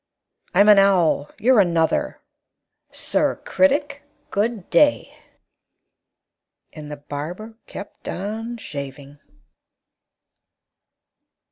I'm 0.55 0.67
an 0.67 0.79
owl; 0.79 1.29
you're 1.37 1.59
another. 1.59 2.21
Sir 2.91 3.35
Critic, 3.45 4.01
good 4.31 4.67
day!" 4.71 5.15
And 6.73 6.89
the 6.89 6.97
barber 6.97 7.53
kept 7.67 8.09
on 8.09 8.57
shaving. 8.57 9.19